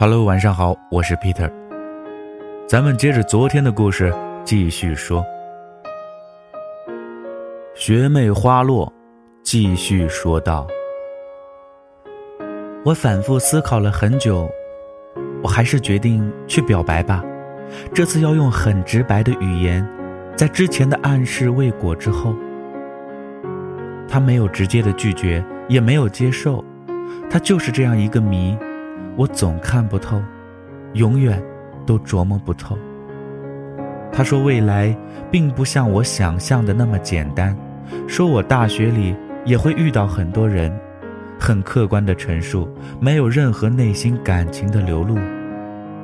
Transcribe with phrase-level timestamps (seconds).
[0.00, 1.50] Hello，晚上好，我是 Peter。
[2.68, 5.26] 咱们接着昨天的故事继续说。
[7.74, 8.92] 学妹花落，
[9.42, 10.68] 继续说道
[12.86, 14.48] ：“我反复思考了很久，
[15.42, 17.24] 我还是决定去表白吧。
[17.92, 19.84] 这次要用很直白的语言，
[20.36, 22.36] 在之前的暗示未果之后，
[24.06, 26.64] 他没有直接的拒绝，也没有接受，
[27.28, 28.56] 他就是这样一个谜。”
[29.18, 30.22] 我总看不透，
[30.92, 31.42] 永远
[31.84, 32.78] 都琢磨不透。
[34.12, 34.96] 他说未来
[35.28, 37.56] 并不像我想象的那么简单，
[38.06, 40.72] 说我大学里也会遇到很多人，
[41.36, 42.68] 很客观的陈述，
[43.00, 45.18] 没有任何内心感情的流露。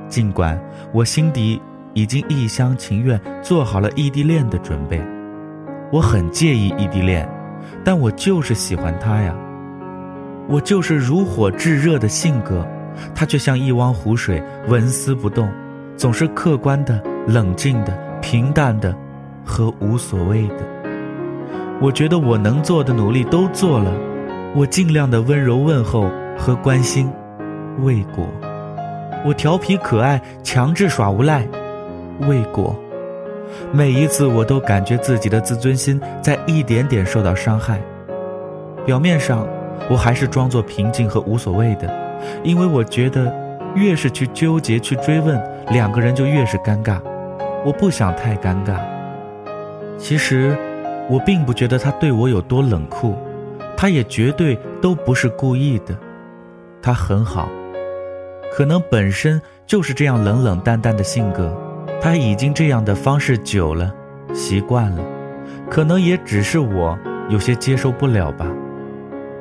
[0.09, 0.61] 尽管
[0.93, 5.01] 我心底已经一厢情愿做好了异地恋的准备，
[5.93, 7.29] 我很介意异地恋，
[7.85, 9.33] 但我就是喜欢他呀，
[10.49, 12.67] 我就是如火炙热的性格。
[13.15, 15.49] 他却像一汪湖水，纹丝不动，
[15.97, 18.95] 总是客观的、冷静的、平淡的，
[19.45, 20.57] 和无所谓的。
[21.81, 23.93] 我觉得我能做的努力都做了，
[24.55, 27.11] 我尽量的温柔问候和关心，
[27.81, 28.25] 未果；
[29.25, 31.47] 我调皮可爱，强制耍无赖，
[32.29, 32.75] 未果。
[33.73, 37.81] 每一次我都感觉自己的自尊心在一点点受到伤害。
[38.85, 39.47] 表面上，
[39.89, 42.04] 我还是装作平静和无所谓的。
[42.43, 43.33] 因为我觉得，
[43.75, 47.01] 越是去纠结、去追问，两个人就越是尴尬。
[47.65, 48.79] 我不想太尴尬。
[49.97, 50.57] 其实，
[51.09, 53.15] 我并不觉得他对我有多冷酷，
[53.77, 55.97] 他也绝对都不是故意的。
[56.83, 57.49] 他很好，
[58.55, 61.57] 可能本身就是这样冷冷淡淡的性格，
[62.01, 63.91] 他已经这样的方式久了，
[64.35, 65.03] 习惯了，
[65.71, 66.99] 可能也只是我
[67.31, 68.47] 有些接受不了吧。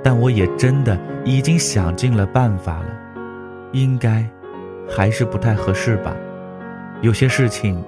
[0.04, 2.88] 但我也真的已经想尽了办法了，
[3.72, 4.28] 应该
[4.90, 6.14] 还是不太合适吧。
[7.02, 7.82] 有些事情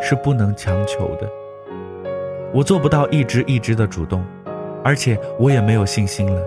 [0.00, 1.28] 是不能强求的。
[2.52, 4.24] 我做不到一直一直的主动，
[4.82, 6.40] 而且我也没有信心了。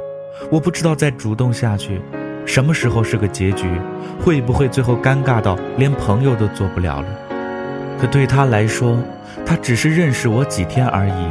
[0.51, 2.01] 我不知道再主动下去，
[2.45, 3.69] 什么时候是个结局？
[4.19, 7.07] 会不会最后尴尬到连朋友都做不了了？
[7.99, 8.97] 可对他来说，
[9.45, 11.27] 他只是认识我几天而已，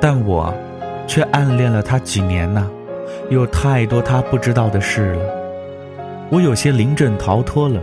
[0.00, 0.54] 但我
[1.06, 2.70] 却暗恋了他几年呢。
[3.30, 5.22] 有太多他不知道的事了，
[6.30, 7.80] 我有些临阵逃脱了。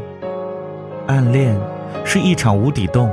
[1.07, 1.57] 暗恋
[2.03, 3.09] 是一场无底洞，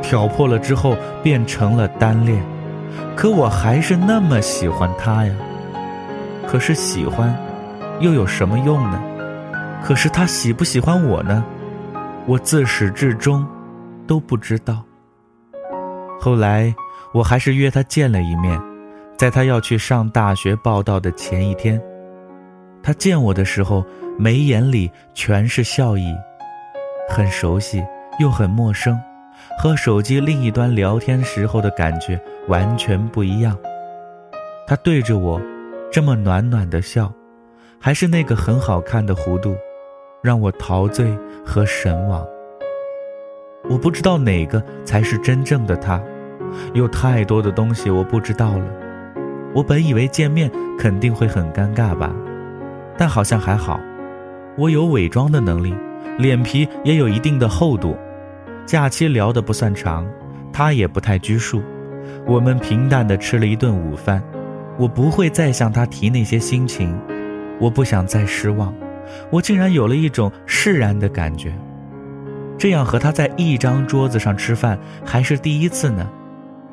[0.00, 2.42] 挑破了之后变成了单恋，
[3.14, 5.34] 可我还是那么喜欢他呀。
[6.46, 7.36] 可是喜欢，
[8.00, 8.98] 又有什么用呢？
[9.84, 11.44] 可是他喜不喜欢我呢？
[12.24, 13.46] 我自始至终
[14.06, 14.82] 都不知道。
[16.18, 16.74] 后来
[17.12, 18.58] 我还是约他见了一面。
[19.18, 21.82] 在他要去上大学报道的前一天，
[22.80, 23.84] 他见我的时候，
[24.16, 26.14] 眉眼里全是笑意，
[27.10, 27.84] 很熟悉
[28.20, 28.96] 又很陌生，
[29.58, 33.58] 和手机另一端聊天时候的感觉完全不一样。
[34.68, 35.40] 他对着我，
[35.90, 37.12] 这么暖暖的笑，
[37.80, 39.56] 还是那个很好看的弧度，
[40.22, 41.12] 让我陶醉
[41.44, 42.24] 和神往。
[43.68, 46.00] 我不知道哪个才是真正的他，
[46.72, 48.87] 有太多的东西我不知道了。
[49.58, 50.48] 我本以为见面
[50.78, 52.14] 肯定会很尴尬吧，
[52.96, 53.80] 但好像还好。
[54.56, 55.74] 我有伪装的能力，
[56.16, 57.98] 脸皮也有一定的厚度。
[58.64, 60.06] 假期聊得不算长，
[60.52, 61.60] 他也不太拘束。
[62.24, 64.22] 我们平淡的吃了一顿午饭。
[64.78, 66.96] 我不会再向他提那些心情，
[67.58, 68.72] 我不想再失望。
[69.28, 71.52] 我竟然有了一种释然的感觉。
[72.56, 76.08] 这样和他在一张桌子上吃饭还是第一次呢，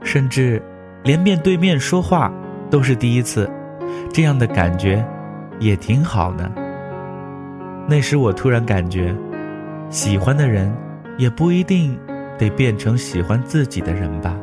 [0.04, 0.62] 甚至
[1.04, 2.32] 连面对面说话。
[2.70, 3.50] 都是第一次，
[4.14, 5.06] 这样的感觉
[5.60, 6.52] 也挺好呢。
[7.88, 9.16] 那时我突然感觉，
[9.90, 10.76] 喜欢的人
[11.18, 11.98] 也不一定
[12.38, 14.36] 得变成喜欢自己的人吧。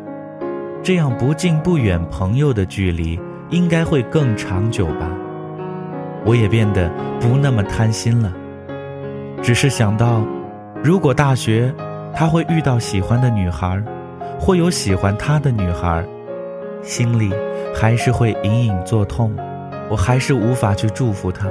[0.83, 3.19] 这样不近不远朋友的距离
[3.51, 5.11] 应该会更长久吧。
[6.25, 6.91] 我也变得
[7.21, 8.33] 不那么贪心了，
[9.43, 10.25] 只是想到，
[10.83, 11.75] 如果大学
[12.15, 13.83] 他会遇到喜欢的女孩，
[14.39, 16.05] 会有喜欢他的女孩。
[16.83, 17.33] 心里
[17.75, 19.35] 还是会隐隐作痛，
[19.89, 21.47] 我还是无法去祝福他。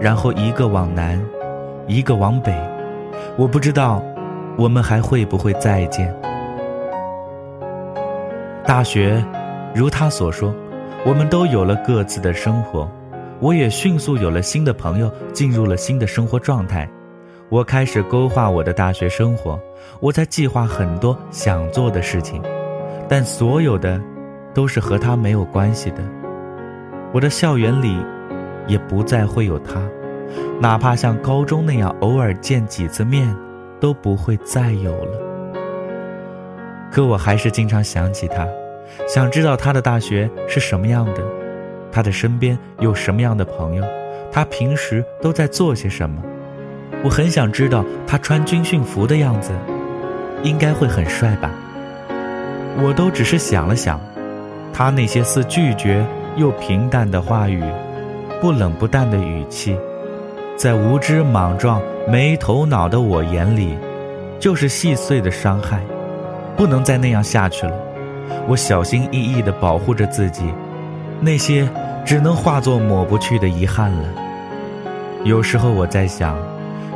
[0.00, 1.24] 然后一个往南，
[1.86, 2.52] 一个往北，
[3.36, 4.02] 我不知道
[4.56, 6.12] 我们还会不会再见。
[8.66, 9.24] 大学，
[9.72, 10.52] 如他所说，
[11.06, 12.88] 我们都有了各自的生活，
[13.38, 16.88] 我也迅速有了新的朋友，进入了新的生活状态。
[17.48, 19.60] 我开始勾画我的大学生活，
[20.00, 22.42] 我在计划很多想做的事情。
[23.12, 24.00] 但所有的，
[24.54, 25.98] 都是和他没有关系的。
[27.12, 27.94] 我的校园里，
[28.66, 29.82] 也不再会有他，
[30.58, 33.36] 哪怕像高中那样偶尔见几次面，
[33.78, 35.18] 都不会再有了。
[36.90, 38.48] 可我还是经常想起他，
[39.06, 41.22] 想知道他的大学是什么样的，
[41.92, 43.84] 他的身边有什么样的朋友，
[44.32, 46.22] 他平时都在做些什么。
[47.04, 49.52] 我很想知道他穿军训服的样子，
[50.42, 51.50] 应该会很帅吧。
[52.80, 54.00] 我都只是想了想，
[54.72, 56.04] 他那些似拒绝
[56.36, 57.62] 又平淡的话语，
[58.40, 59.76] 不冷不淡的语气，
[60.56, 63.76] 在无知莽撞没头脑的我眼里，
[64.38, 65.80] 就是细碎的伤害。
[66.56, 67.74] 不能再那样下去了。
[68.46, 70.44] 我小心翼翼地保护着自己，
[71.20, 71.68] 那些
[72.04, 74.04] 只能化作抹不去的遗憾了。
[75.24, 76.36] 有时候我在想。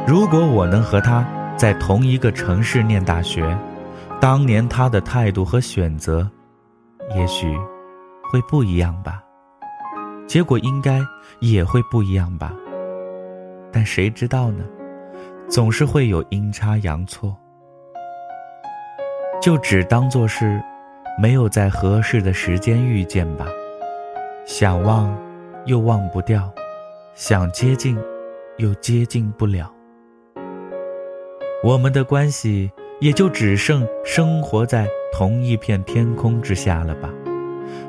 [0.06, 1.26] 如果我能和他
[1.56, 3.44] 在同一个城市念大学，
[4.26, 6.28] 当年他的态度和选择，
[7.14, 7.56] 也许
[8.25, 9.23] 会不一样吧。
[10.26, 10.99] 结果应该
[11.38, 12.52] 也会不一样吧。
[13.73, 14.64] 但谁知道呢？
[15.49, 17.37] 总是会有阴差阳错。
[19.40, 20.61] 就只当做是
[21.22, 23.46] 没有在合适的时间遇见吧。
[24.44, 25.17] 想忘，
[25.67, 26.52] 又忘不掉；
[27.14, 27.96] 想接近，
[28.56, 29.72] 又接近不了。
[31.62, 37.10] 我们的关系也就只剩生活在同一片天空之下了吧？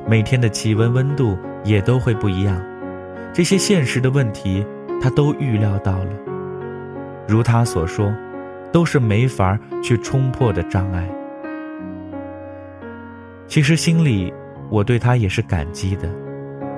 [0.05, 2.61] 每天的气温温度也都会不一样，
[3.33, 4.65] 这些现实的问题
[5.01, 6.11] 他都预料到了。
[7.25, 8.13] 如他所说，
[8.73, 11.07] 都是没法去冲破的障碍。
[13.47, 14.33] 其实心里
[14.69, 16.09] 我对他也是感激的，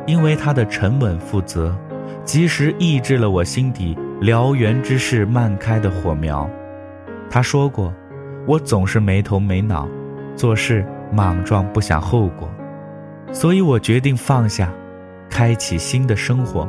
[0.06, 1.76] 因为他的沉稳负责，
[2.24, 6.48] 及时抑制了我心底燎原之势漫开的火苗。
[7.28, 7.94] 他说过
[8.50, 9.88] ：“我总是没头没脑，
[10.36, 12.50] 做事莽撞，不想后果，
[13.32, 14.74] 所以我决定放下，
[15.30, 16.68] 开启新的生活。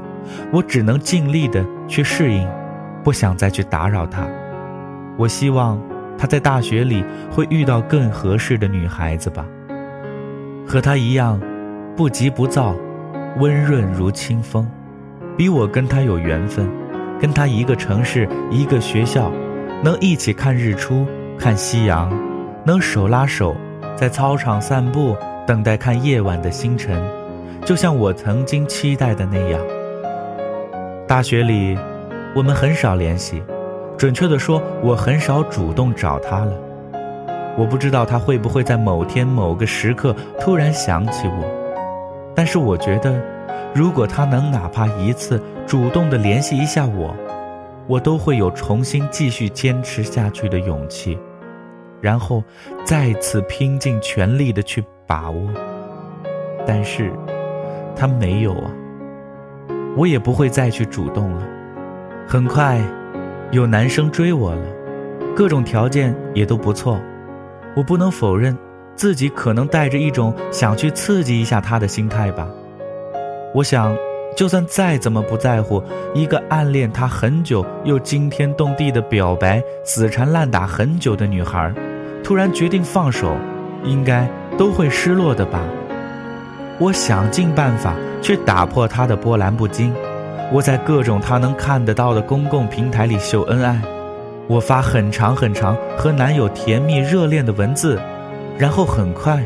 [0.52, 2.46] 我只能尽力的去适应，
[3.02, 4.28] 不想再去打扰他。
[5.16, 5.80] 我希望
[6.18, 9.46] 他在大学里会遇到更合适的女孩子吧，
[10.68, 11.40] 和他一样，
[11.96, 12.76] 不急不躁，
[13.38, 14.68] 温润如清风，
[15.34, 16.68] 比我跟他有缘分，
[17.18, 19.32] 跟他一个城市，一个学校。”
[19.82, 21.06] 能一起看日出、
[21.40, 22.12] 看夕阳，
[22.66, 23.56] 能手拉手
[23.96, 25.16] 在操场散步，
[25.46, 27.02] 等待看夜晚的星辰，
[27.64, 29.58] 就像我曾经期待的那样。
[31.08, 31.78] 大学里，
[32.36, 33.42] 我们很少联系，
[33.96, 36.52] 准确的说，我很少主动找他了。
[37.56, 43.18] 我不知道他会不会在某天某个时刻突然想起我，但是我觉得，
[43.74, 47.16] 如果他能哪怕一次主动的联系一下我。
[47.86, 51.18] 我都会有重新继续坚持下去的勇气，
[52.00, 52.42] 然后
[52.84, 55.48] 再次拼尽全力的去把握。
[56.66, 57.12] 但是，
[57.96, 58.70] 他没有啊，
[59.96, 61.42] 我也不会再去主动了。
[62.26, 62.80] 很快，
[63.50, 64.62] 有男生追我了，
[65.34, 67.00] 各种条件也都不错。
[67.76, 68.56] 我不能否认
[68.96, 72.48] 自己可能带着一种想去刺激一下他的心态吧。
[73.54, 73.96] 我想。
[74.36, 75.82] 就算再怎么不在乎，
[76.14, 81.74] 一个暗恋他很久又惊天动地的表白，死缠烂打很久的女孩，
[82.22, 83.36] 突然决定放手，
[83.84, 85.60] 应该都会失落的吧。
[86.78, 89.94] 我想尽办法去打破他的波澜不惊，
[90.52, 93.80] 我在各种他能看得到的公共平台里秀恩爱，
[94.46, 98.00] 我发很长很长和男友甜蜜热恋的文字，
[98.56, 99.42] 然后很快，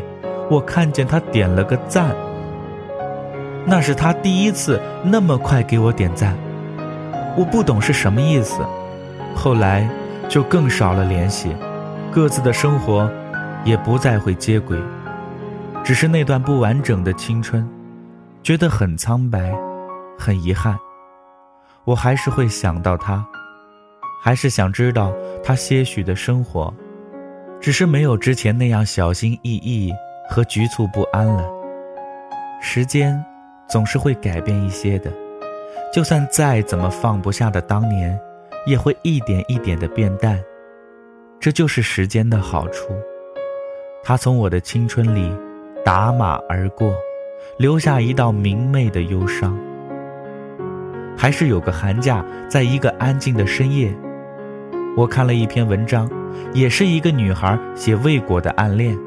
[0.50, 2.14] 我看见他点了个赞。
[3.66, 6.36] 那是他第一次那么快给我点赞，
[7.36, 8.60] 我不懂是什么意思。
[9.34, 9.88] 后来
[10.28, 11.56] 就更少了联系，
[12.14, 13.10] 各自的生活
[13.64, 14.78] 也不再会接轨。
[15.82, 17.68] 只是那段不完整的青春，
[18.42, 19.52] 觉得很苍白，
[20.16, 20.78] 很遗憾。
[21.84, 23.26] 我还是会想到他，
[24.22, 26.72] 还是想知道他些许的生活，
[27.60, 29.92] 只是没有之前那样小心翼翼
[30.30, 31.44] 和局促不安了。
[32.62, 33.22] 时间。
[33.66, 35.10] 总是会改变一些的，
[35.90, 38.16] 就算再怎么放不下的当年，
[38.66, 40.38] 也会一点一点的变淡。
[41.44, 42.88] 这就是时间的好处。
[44.02, 45.30] 它从我的青春里
[45.84, 46.90] 打马而过，
[47.58, 49.54] 留下一道明媚的忧伤。
[51.14, 53.94] 还是有个寒假，在一个安静的深夜，
[54.96, 56.10] 我看了一篇文章，
[56.54, 58.98] 也是一个女孩写未果的暗恋。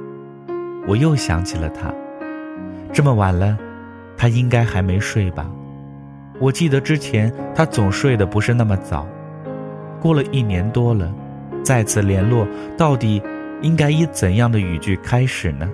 [0.87, 1.91] 我又想起了她，
[2.93, 3.57] 这么晚了。
[4.15, 5.49] 他应该还没睡吧？
[6.39, 9.07] 我记得之前他总睡得不是那么早。
[9.99, 11.11] 过了一年多了，
[11.63, 12.47] 再次联络，
[12.77, 13.21] 到底
[13.61, 15.69] 应该以怎样的语句开始呢？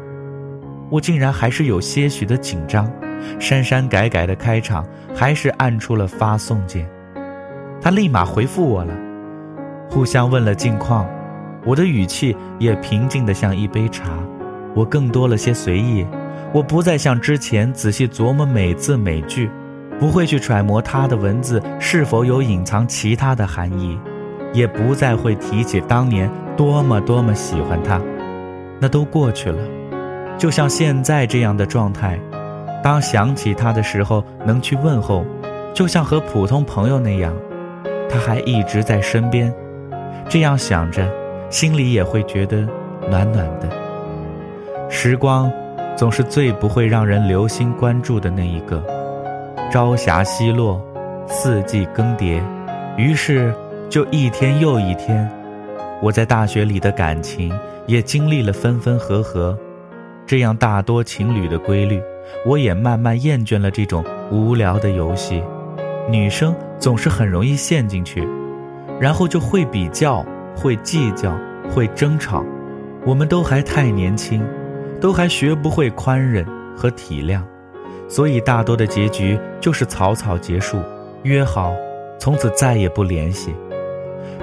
[0.90, 2.92] 我竟然还是有些许的紧张，
[3.40, 4.86] 删删改改的开场，
[5.16, 6.88] 还是按出了发送键。
[7.82, 8.94] 他立马回复我了，
[9.90, 11.10] 互相问了近况，
[11.66, 14.06] 我的语气也平静的像一杯茶，
[14.76, 16.06] 我更多了些随意，
[16.54, 19.50] 我不再像之前仔细琢磨每字每句，
[20.00, 23.98] 不会去揣摩他的文字是否有隐藏其他的含义，
[24.54, 28.00] 也不再会提起当年多么多么喜欢他，
[28.80, 29.58] 那都过去了，
[30.38, 32.20] 就像现在这样的状态，
[32.84, 35.26] 当想起他的时候能去问候，
[35.74, 37.34] 就像和普通朋友那样。
[38.10, 39.52] 他还一直在身边，
[40.30, 41.10] 这样想着，
[41.50, 42.58] 心里也会觉得
[43.10, 43.68] 暖暖的。
[44.88, 45.52] 时光
[45.96, 48.84] 总是最不会让人留心关注的那一个。
[49.72, 50.80] 朝霞西落，
[51.26, 52.40] 四季更迭，
[52.98, 53.52] 于是
[53.94, 55.30] 就一天又一天。
[56.02, 57.54] 我在大学里的感情
[57.86, 59.56] 也经历了分分合合，
[60.26, 62.02] 这样大多情侣的规律，
[62.44, 65.44] 我也慢慢厌倦了这种无聊的游戏。
[66.10, 68.28] 女生总是很容易陷进去，
[69.00, 71.38] 然后就会比较、会计较、
[71.70, 72.44] 会争吵。
[73.06, 74.44] 我们都还太年轻，
[75.00, 76.44] 都还学不会宽忍
[76.76, 77.44] 和体谅，
[78.10, 80.80] 所以大多的结局就是草草结束，
[81.22, 81.72] 约好
[82.18, 83.54] 从此再也不联系。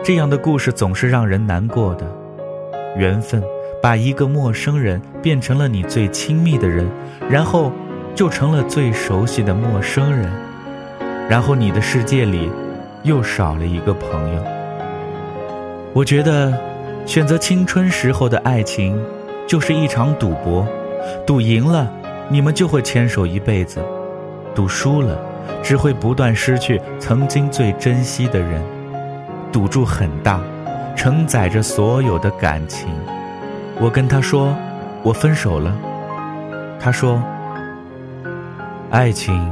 [0.02, 2.06] 这样的故事总是让人难过的。
[2.96, 3.42] 缘分
[3.82, 6.88] 把一个陌生人变成了你最亲密的人，
[7.28, 7.70] 然后
[8.14, 10.30] 就成了最熟悉的陌生人。
[11.28, 12.50] 然后你的世界里，
[13.02, 14.42] 又少了一个朋友。
[15.92, 16.52] 我觉得，
[17.04, 19.00] 选择青春时候的爱情，
[19.46, 20.66] 就是一场赌博，
[21.26, 21.88] 赌赢了，
[22.28, 23.80] 你们就会牵手一辈子；
[24.54, 25.18] 赌输了，
[25.62, 28.62] 只会不断失去曾经最珍惜的人。
[29.52, 30.40] 赌注很大，
[30.96, 32.88] 承载着所有的感情。
[33.80, 34.54] 我跟他说，
[35.02, 35.76] 我分手了。
[36.78, 37.22] 他说，
[38.90, 39.50] 爱情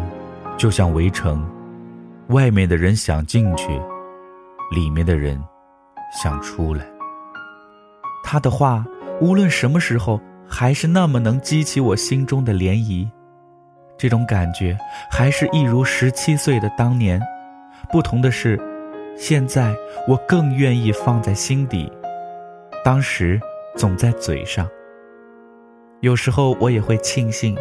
[0.57, 1.45] 就像围城。
[2.28, 3.69] 外面的人想进去，
[4.71, 5.43] 里面的人
[6.12, 6.85] 想出来。
[8.23, 8.85] 他的话，
[9.19, 13.09] 无论什么时候，还是那么能激起我心中的涟漪。
[13.97, 14.76] 这种感觉，
[15.11, 17.19] 还是一如十七岁的当年。
[17.90, 18.61] 不同的是，
[19.18, 19.75] 现在
[20.06, 21.92] 我更愿意放在心底，
[22.84, 23.40] 当时
[23.75, 24.64] 总在嘴上。
[26.00, 27.56] 有时候我也会庆幸，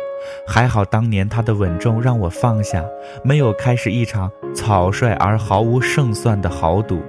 [0.48, 2.86] 还好当年他的稳重让我放下，
[3.24, 7.02] 没有开始一场草率而毫无胜算的豪赌。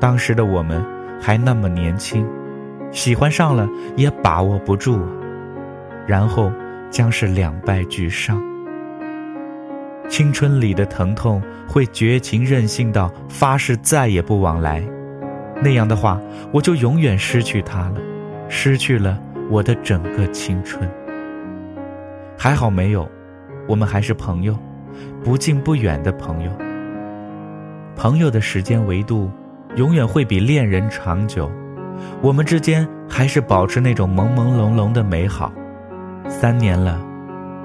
[0.00, 0.80] 当时的我们
[1.20, 2.24] 还那么年轻，
[2.92, 5.00] 喜欢上了也把握不住，
[6.06, 6.52] 然后
[6.90, 8.40] 将是两败俱伤。
[10.08, 14.82] 青春里的疼痛会绝情任性到发誓再也不往来，
[15.62, 16.20] 那样的话
[16.52, 18.00] 我就永远失去他了，
[18.48, 19.18] 失去了。
[19.50, 20.88] 我的整个青春，
[22.34, 23.06] 还好没有，
[23.68, 24.56] 我们还是朋友，
[25.22, 26.50] 不近不远的朋友。
[27.94, 29.30] 朋友的时间维度，
[29.76, 31.52] 永远会比恋人长久。
[32.22, 35.52] 我们之间还是保持那种朦朦胧胧的美好。
[36.26, 36.98] 三年了，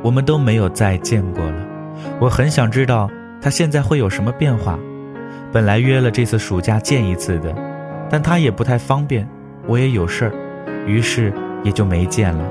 [0.03, 1.68] 我们都没有再见过了。
[2.19, 3.09] 我很想知道
[3.41, 4.77] 他现在会有什么变化。
[5.51, 7.53] 本来约了这次暑假见一次的，
[8.09, 9.27] 但他也不太方便，
[9.67, 10.31] 我也有事儿，
[10.85, 11.33] 于是。
[11.61, 12.43] 也就没见了，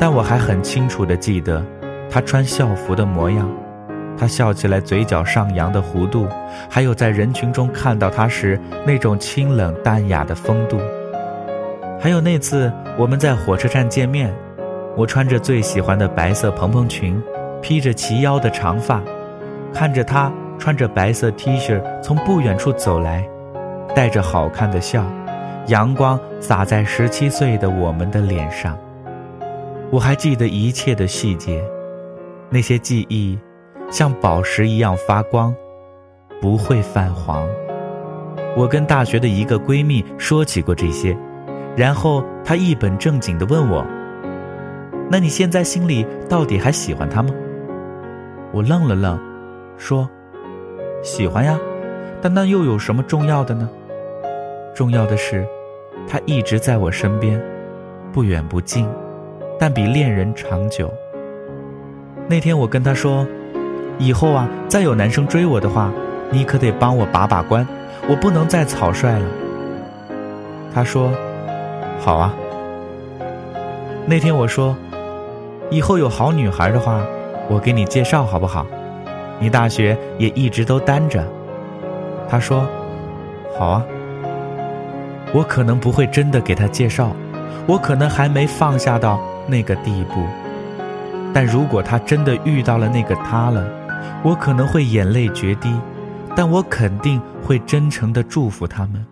[0.00, 1.64] 但我还很清楚地记得，
[2.10, 3.48] 他穿校服的模样，
[4.18, 6.26] 他笑起来嘴角上扬的弧度，
[6.68, 10.76] 还有在人群中看到他时那种清冷淡雅的风度。
[12.00, 14.34] 还有那次我们在火车站见面，
[14.96, 17.22] 我穿着最喜欢的白色蓬蓬裙，
[17.66, 19.02] 披着齐腰的长发，
[19.74, 23.28] 看着他穿着白色 T 恤从不远处走来，
[23.92, 25.04] 带着好看的笑。
[25.66, 28.78] 阳光洒在十七岁的我们的脸上，
[29.90, 31.60] 我还记得一切的细节，
[32.50, 33.36] 那些记忆
[33.90, 35.52] 像宝石一样发光，
[36.40, 37.44] 不会泛黄。
[38.56, 41.18] 我跟大学的一个闺蜜说起过这些，
[41.76, 43.84] 然后她一本正经地问我
[45.10, 47.30] ：“那你现在心里到底还喜欢他吗？”
[48.52, 49.18] 我愣了愣，
[49.76, 50.08] 说
[51.02, 51.58] ：“喜欢呀，
[52.22, 53.68] 但那又有什么重要的呢？
[54.74, 55.46] 重要的是。”
[56.08, 57.42] 他一直在我身边，
[58.12, 58.88] 不远不近，
[59.58, 60.88] 但比恋人长久。
[62.28, 63.26] 那天我跟他说
[63.98, 65.90] ：“以后啊，再有男生追我的话，
[66.30, 67.66] 你可得帮我把把关，
[68.08, 69.26] 我不能再草率了。”
[70.72, 71.10] 他说
[71.98, 72.32] ：“好啊。”
[74.06, 74.76] 那天我说
[75.70, 77.04] ：“以后有好女孩的话，
[77.48, 78.66] 我给你介绍好不好？
[79.38, 81.26] 你大学也一直都单着。”
[82.28, 82.66] 他说
[83.58, 83.84] ：“好啊。”
[85.34, 87.14] 我可能不会真的给他介绍，
[87.66, 90.24] 我可能还没放下到那个地步。
[91.34, 93.68] 但如果他真的遇到了那个他了，
[94.22, 95.78] 我可能会眼泪决堤，
[96.34, 99.04] 但我肯定会真诚的祝福他们。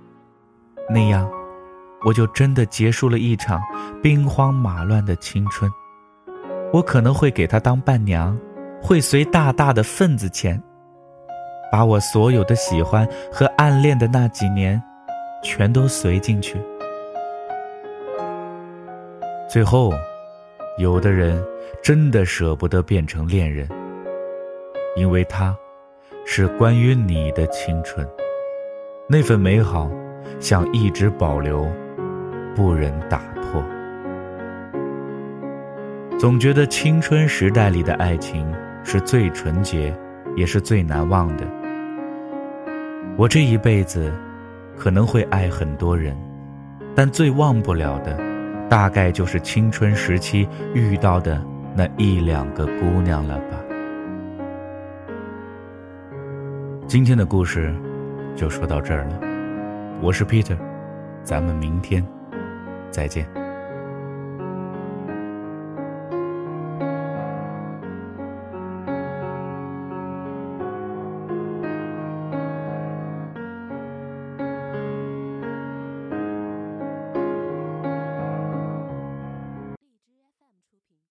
[0.89, 1.29] 那样，
[2.07, 3.61] 我就真的结束了一场
[4.03, 5.71] 兵荒马乱的青春。
[6.75, 8.37] 我可能会给他当伴娘，
[8.83, 10.61] 会随大大的份子钱，
[11.71, 14.83] 把我所有的喜欢和暗恋的那几年，
[15.41, 16.61] 全都随进去。
[19.49, 19.93] 最后，
[20.77, 21.41] 有的人
[21.81, 23.69] 真的舍不得变成恋人，
[24.97, 25.57] 因为他，
[26.27, 28.05] 是关于你的青春，
[29.09, 29.89] 那份美好，
[30.41, 31.69] 想一直保留，
[32.57, 33.63] 不忍打破。
[36.25, 38.51] 总觉得青春时代里的爱情
[38.83, 39.95] 是最纯洁，
[40.35, 41.47] 也是最难忘的。
[43.15, 44.11] 我这一辈子，
[44.75, 46.17] 可能会爱很多人，
[46.95, 48.19] 但最忘不了的，
[48.71, 51.45] 大概就是青春时期遇到的
[51.77, 53.59] 那一两个姑娘了吧。
[56.87, 57.71] 今天的故事
[58.35, 59.21] 就说到这儿了，
[60.01, 60.57] 我是 Peter，
[61.23, 62.03] 咱们明天
[62.91, 63.44] 再见。